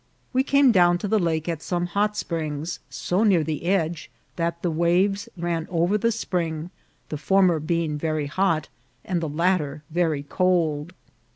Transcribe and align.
We 0.33 0.41
came 0.41 0.71
down 0.71 0.97
to 0.97 1.07
the 1.07 1.19
lake 1.19 1.47
at 1.47 1.61
some 1.61 1.85
hot 1.85 2.17
springs, 2.17 2.79
so 2.89 3.23
near 3.23 3.43
the 3.43 3.65
edge 3.65 4.09
that 4.35 4.63
the 4.63 4.71
waves 4.71 5.29
ran 5.37 5.67
over 5.69 5.95
the 5.95 6.11
spring, 6.11 6.71
the 7.09 7.19
former 7.19 7.59
being 7.59 7.99
very 7.99 8.25
hot, 8.25 8.67
and 9.05 9.21
the 9.21 9.29
latter 9.29 9.83
very 9.91 10.23
cold. 10.23 10.95